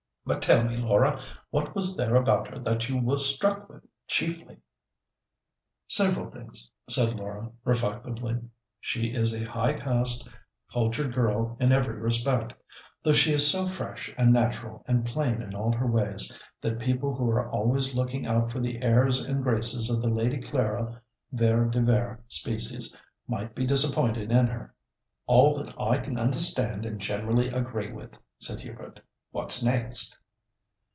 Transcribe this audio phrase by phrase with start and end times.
[0.23, 1.19] But tell me, Laura,
[1.49, 4.59] what was there about her that you were struck with chiefly?"
[5.89, 8.39] "Several things," said Laura, reflectively.
[8.79, 10.29] "She is a high caste,
[10.71, 12.53] cultured girl in every respect,
[13.03, 17.13] though she is so fresh, and natural, and plain in all her ways, that people
[17.15, 21.01] who are always looking out for the airs and graces of the Lady Clara
[21.33, 22.95] Vere de Vere species
[23.27, 24.73] might be disappointed in her."
[25.25, 29.01] "All that I can understand and generally agree with," said Hubert.
[29.33, 30.17] "What next?"